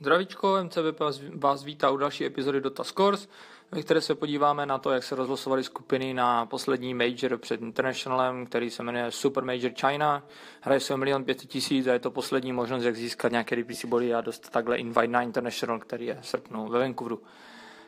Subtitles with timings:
[0.00, 1.00] Zdravíčko, MCB
[1.34, 3.28] vás vítá u další epizody Dota Scores,
[3.72, 8.46] ve které se podíváme na to, jak se rozlosovaly skupiny na poslední major před Internationalem,
[8.46, 10.22] který se jmenuje Super Major China.
[10.60, 13.84] Hraje se o milion pět tisíc a je to poslední možnost, jak získat nějaké DPC
[13.84, 17.22] body a dostat takhle invite na International, který je v srpnu ve Vancouveru.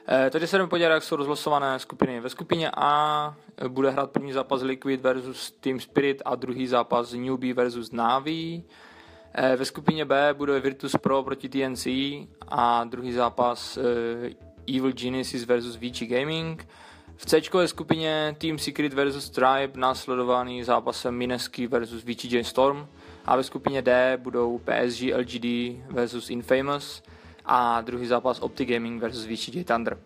[0.08, 2.20] Eh, takže se jdeme podívat, jak jsou rozlosované skupiny.
[2.20, 3.34] Ve skupině A
[3.68, 8.62] bude hrát první zápas Liquid versus Team Spirit a druhý zápas Newbie versus Navi.
[9.34, 11.86] Eh, ve skupině B bude Virtus Pro proti TNC
[12.48, 14.30] a druhý zápas eh,
[14.76, 16.68] Evil Genesis versus VG Gaming.
[17.16, 22.88] V C skupině Team Secret versus Tribe následovaný zápasem Minesky versus VG Storm
[23.24, 27.02] a ve skupině D budou PSG LGD versus Infamous
[27.44, 29.98] a druhý zápas Opti Gaming versus VG Thunder.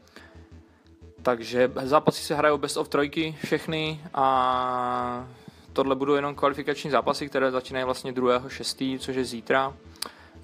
[1.22, 5.28] Takže zápasy se hrajou best of trojky všechny a
[5.72, 9.74] tohle budou jenom kvalifikační zápasy, které začínají vlastně 2.6., což je zítra.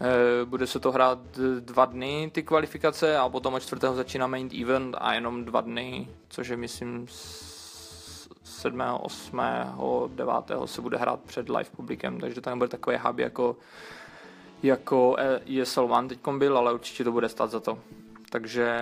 [0.01, 1.19] Eh, bude se to hrát
[1.61, 6.09] dva dny, ty kvalifikace, a potom od čtvrtého začíná main event a jenom dva dny,
[6.29, 9.41] což je myslím 7., 8.,
[10.15, 10.33] 9.
[10.65, 13.57] se bude hrát před live publikem, takže tam bude takový hub jako,
[14.63, 15.17] jako
[15.61, 17.79] ESL One teď byl, ale určitě to bude stát za to.
[18.31, 18.79] Takže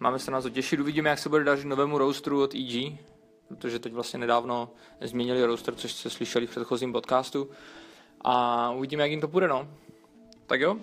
[0.00, 2.98] máme se na to těšit, uvidíme, jak se bude dařit novému roasteru od EG,
[3.56, 7.50] protože teď vlastně nedávno změnili roster, což jste slyšeli v předchozím podcastu.
[8.20, 9.68] A uvidíme, jak jim to půjde, no.
[10.46, 10.76] Tak jo,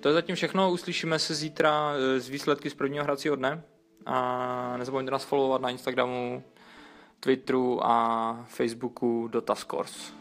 [0.00, 3.62] to je zatím všechno, uslyšíme se zítra eh, z výsledky z prvního hracího dne.
[4.06, 6.42] A nezapomeňte nás followovat na Instagramu,
[7.20, 10.12] Twitteru a Facebooku Dotascores.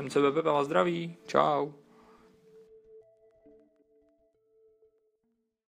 [0.00, 1.72] MCBP vás zdraví, čau.